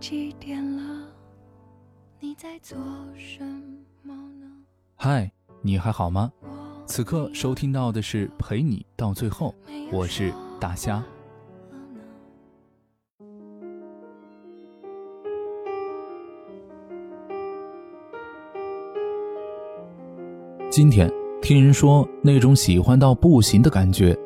[0.00, 1.08] 几点了？
[2.20, 2.76] 你在做
[3.16, 3.42] 什
[4.02, 4.46] 么呢？
[4.94, 5.30] 嗨，
[5.62, 6.30] 你还好吗？
[6.86, 9.54] 此刻收听到的是陪你到最后，
[9.90, 11.02] 我是大虾。
[20.70, 21.10] 今天
[21.40, 24.16] 听人说那种喜欢到不行的感觉，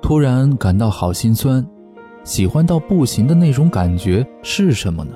[0.00, 1.64] 突然感到好心酸。
[2.26, 5.12] 喜欢到不行的那种感觉是什么呢？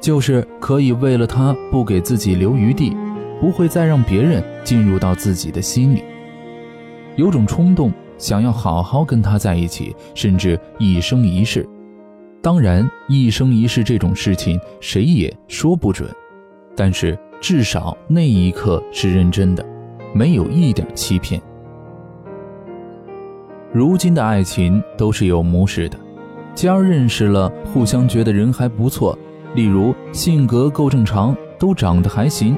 [0.00, 2.96] 就是可以为了他不给自己留余地，
[3.38, 6.02] 不会再让别人进入到自己的心里，
[7.16, 11.68] 有种冲动想要好好跟他在一起，甚至一生一世。
[12.40, 16.08] 当然，一生一世这种事情谁也说不准，
[16.74, 19.62] 但是至少那一刻是认真的，
[20.14, 21.38] 没有一点欺骗。
[23.74, 25.98] 如今的爱情都是有模式的，
[26.54, 29.18] 今儿认识了，互相觉得人还不错，
[29.56, 32.56] 例如性格够正常，都长得还行，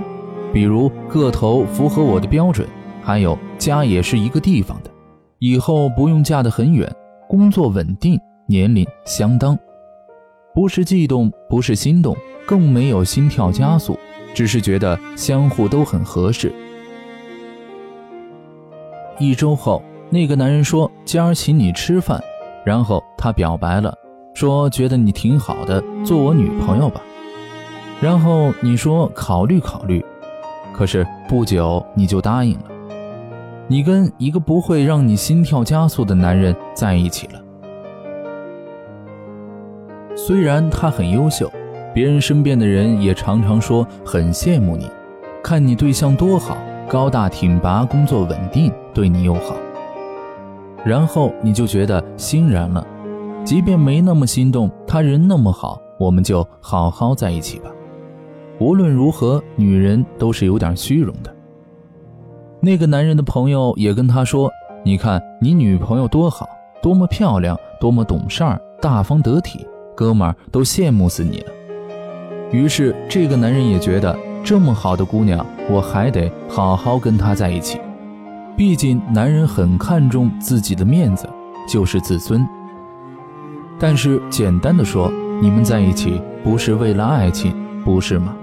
[0.53, 2.69] 比如个头符合我的标准，
[3.03, 4.91] 还有家也是一个地方的，
[5.39, 6.87] 以后不用嫁得很远，
[7.27, 9.59] 工作稳定，年龄相当，
[10.55, 12.15] 不是悸动，不是心动，
[12.47, 13.99] 更没有心跳加速，
[14.35, 16.53] 只是觉得相互都很合适。
[19.19, 19.83] 一周后。
[20.11, 22.23] 那个男人说：“今儿请你吃饭。”
[22.65, 23.95] 然后他表白了，
[24.35, 27.01] 说：“觉得你挺好的，做我女朋友吧。”
[28.01, 30.05] 然后你说：“考虑考虑。”
[30.73, 32.65] 可是不久你就答应了。
[33.67, 37.41] 你跟一个不会让你心跳加速的男人在一起了。
[40.15, 41.51] 虽然他很优秀，
[41.93, 44.89] 别人身边的人也常常说很羡慕你，
[45.43, 46.57] 看你对象多好，
[46.89, 49.57] 高大挺拔，工作稳定，对你又好。
[50.87, 52.87] 然后你就觉得欣然了，
[53.45, 57.69] 即便没那么心动，他人那么好，我们就好好在一起吧。
[58.61, 61.35] 无论如何，女人都是有点虚荣的。
[62.61, 64.49] 那个男人的朋友也跟他说
[64.85, 66.49] ：“你看你女朋友多好，
[66.81, 71.53] 多么漂亮，多么懂事儿，大方得体，哥们儿都羡慕死你了。”
[72.53, 77.81] 于是这个男人也觉得这么好的姑娘，我还得好好跟她在一起。
[78.57, 81.29] 毕竟，男人很看重自己的面子，
[81.69, 82.49] 就是自尊。
[83.79, 85.13] 但是，简单的说，
[85.43, 88.35] 你们在一起不是为了爱情，不是吗？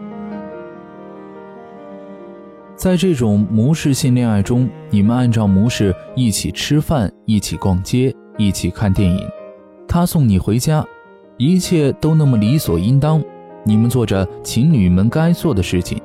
[2.76, 9.20] 在这种模式性恋爱中，你们按照模式一起吃饭，一起逛街，一起看电影，
[9.88, 10.86] 他送你回家，
[11.38, 13.24] 一切都那么理所应当。
[13.64, 16.00] 你们做着情侣们该做的事情。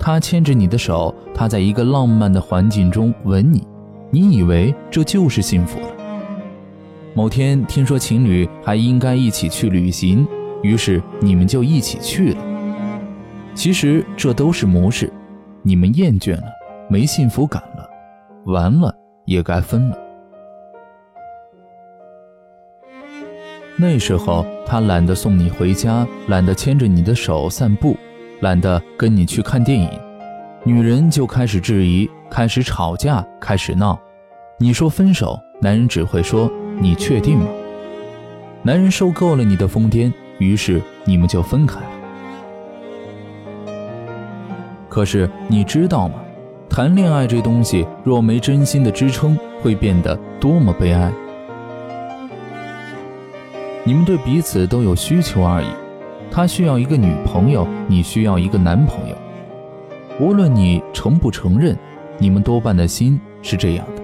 [0.00, 3.68] 他牵着你的手，他在一个浪漫的环境中吻你，
[4.10, 5.88] 你以为这就是幸福了。
[7.12, 10.26] 某天听说情侣还应该一起去旅行，
[10.62, 12.42] 于是你们就一起去了。
[13.54, 15.12] 其实这都是模式，
[15.62, 16.44] 你们厌倦了，
[16.88, 17.86] 没幸福感了，
[18.46, 18.94] 完了
[19.26, 19.98] 也该分了。
[23.76, 27.94] 那时候他懒得送你回家，懒得牵着你的手散步。
[28.40, 29.90] 懒得跟你去看电影，
[30.64, 33.98] 女人就开始质疑，开始吵架，开始闹。
[34.58, 37.46] 你说分手，男人只会说你确定吗？
[38.62, 41.86] 男人受够了你的疯癫，于是你们就分开了。
[44.88, 46.14] 可是你知道吗？
[46.68, 51.12] 谈恋爱这东西，若没真心的支撑，会变得多么悲哀。
[53.84, 55.66] 你们对彼此都有需求而已。
[56.30, 59.16] 他需要一个女朋友，你需要一个男朋友。
[60.20, 61.76] 无论你承不承认，
[62.18, 64.02] 你们多半的心是这样的。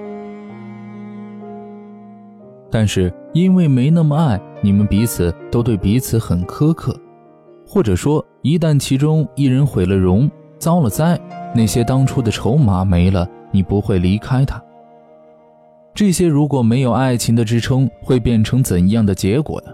[2.71, 6.99] 但是因为没那么爱，你们彼此都对彼此很苛刻，
[7.67, 11.19] 或者说，一旦其中一人毁了容，遭了灾，
[11.55, 14.61] 那些当初的筹码没了，你不会离开他。
[15.95, 19.73] 这些如果没有爱情的支撑，会变成怎样的结果呢？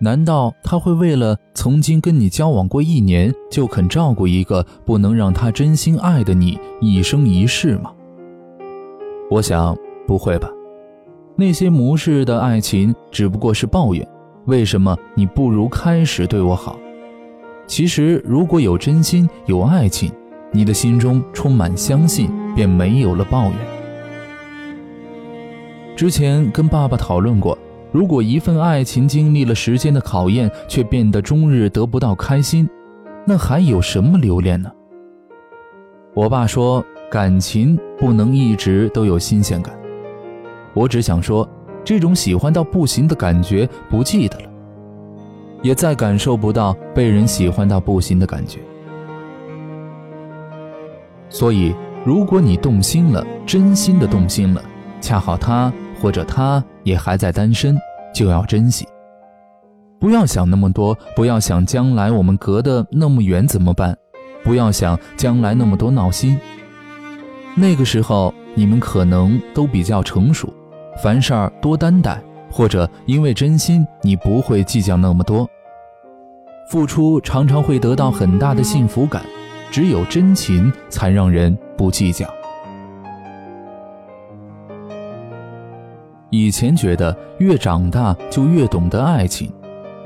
[0.00, 7.92] 难道他会为了曾经跟你交往过一年，就肯照顾一个不能让他真心爱的你一生一世吗？
[9.28, 10.48] 我想不会吧。
[11.34, 14.06] 那些模式的爱情只不过是抱怨，
[14.46, 16.78] 为什么你不如开始对我好？
[17.66, 20.12] 其实如果有真心有爱情，
[20.52, 23.54] 你的心中充满相信，便没有了抱怨。
[25.96, 27.58] 之前跟爸爸讨论过。
[27.90, 32.68] 如果一份爱情经历了时间的考验，却变得终日得不到开心，
[33.26, 34.70] 那还有什么留恋呢？
[36.14, 39.74] 我爸说，感情不能一直都有新鲜感。
[40.74, 41.48] 我只想说，
[41.82, 44.50] 这种喜欢到不行的感觉不记得了，
[45.62, 48.60] 也再感受不到被人喜欢到不行的感觉。
[51.30, 51.74] 所以，
[52.04, 54.62] 如果你动心了，真心的动心了，
[55.00, 57.76] 恰好他或者他也还在单身，
[58.14, 58.86] 就要珍惜。
[60.00, 63.96] 不要想那么多，不要想将来我们隔得那么远怎么办，
[64.44, 66.38] 不要想将来那么多闹心。
[67.56, 70.48] 那个时候你们可能都比较成熟，
[71.02, 75.48] 凡事儿多担待，或者因为真心，你不会计较那么多。
[76.70, 79.22] 付出常常会得到很大的幸福感，
[79.72, 82.28] 只有真情才让人不计较。
[86.38, 89.52] 以前觉得越长大就越懂得爱情。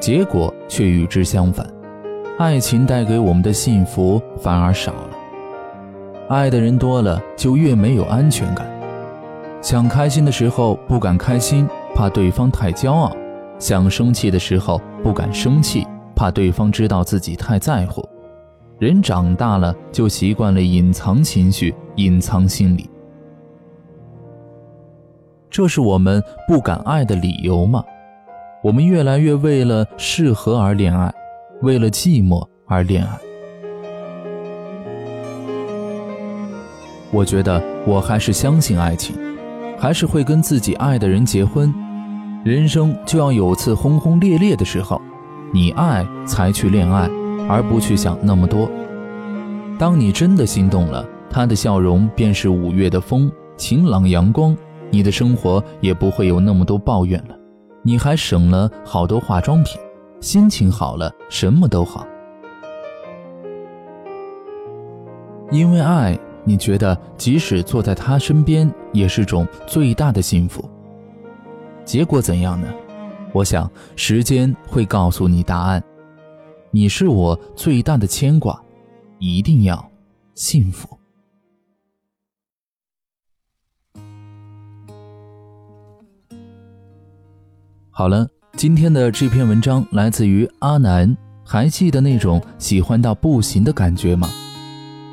[0.00, 1.64] 结果却与之相反，
[2.38, 5.11] 爱情带给我们的幸福反而少了。
[6.31, 8.67] 爱的人多了，就越没有安全感。
[9.61, 13.12] 想开心的时候不敢开心，怕对方太骄傲；
[13.58, 15.87] 想生气的时候不敢生气，
[16.17, 18.02] 怕对方知道自己太在乎。
[18.78, 22.88] 人长大了，就习惯了隐藏情绪，隐藏心理。
[25.52, 27.84] 这是我们不敢爱的理由吗？
[28.62, 31.12] 我们越来越为了适合而恋爱，
[31.60, 33.10] 为了寂寞而恋爱。
[37.10, 39.14] 我觉得我还是相信爱情，
[39.78, 41.70] 还是会跟自己爱的人结婚。
[42.43, 44.99] 人生就要有次轰轰烈烈的时候，
[45.52, 47.10] 你爱才去恋爱，
[47.46, 48.70] 而不去想那么多。
[49.78, 54.56] 当你真的心动了，他的笑容便是五月的风，晴朗阳光，
[54.93, 57.35] 你的生活也不会有那么多抱怨了。
[57.83, 59.81] 你还省了好多化妆品，
[60.21, 62.06] 心情好了，什么都好。
[65.50, 70.69] 因为爱，你觉得即使坐在他身边也是种最大的幸福。
[71.85, 72.69] 结果怎样呢？
[73.33, 75.83] 我想时间会告诉你答案。
[76.71, 78.62] 你是我最大的牵挂，
[79.19, 79.91] 一定要
[80.35, 80.87] 幸福。
[88.02, 91.16] 好了，今天的这篇文章来自于阿南。
[91.44, 94.28] 还记得那种喜欢到不行的感觉吗？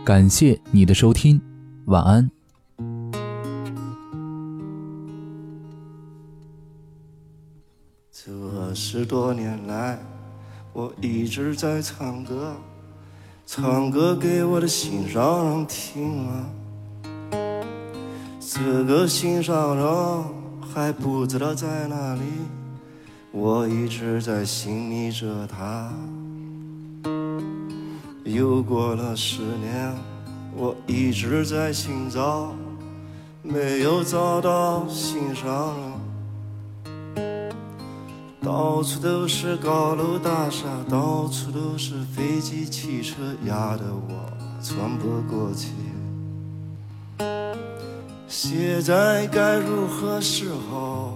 [0.03, 1.39] 感谢你的收听，
[1.85, 2.27] 晚安。
[8.11, 9.99] 这十多年来，
[10.73, 12.55] 我一直在唱歌，
[13.45, 16.49] 唱歌给我的心上人听啊。
[18.39, 20.23] 这个心上人
[20.59, 22.21] 还不知道在哪里。
[23.31, 25.93] 我一直在寻觅着他，
[28.23, 29.93] 又过了十年，
[30.55, 32.51] 我一直在寻找，
[33.43, 37.51] 没有找到心上人。
[38.41, 43.15] 到处都是高楼大厦，到处都是飞机汽车，
[43.45, 44.25] 压得我
[44.59, 45.73] 喘不过气。
[48.27, 51.15] 现在该如何是好？